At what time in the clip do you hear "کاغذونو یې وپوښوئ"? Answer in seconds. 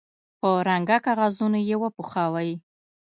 1.05-2.51